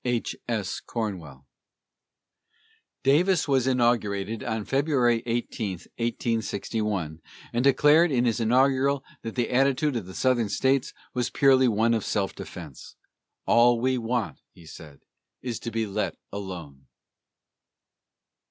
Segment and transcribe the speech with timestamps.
[0.03, 0.35] H.
[0.47, 0.79] S.
[0.79, 1.45] CORNWELL.
[3.03, 7.21] Davis was inaugurated on February 18, 1861,
[7.53, 11.93] and declared in his inaugural that the attitude of the Southern States was purely one
[11.93, 12.95] of self defence.
[13.45, 15.01] "All we want," he said,
[15.43, 16.87] "is to be let alone."